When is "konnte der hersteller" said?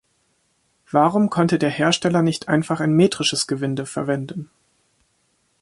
1.29-2.23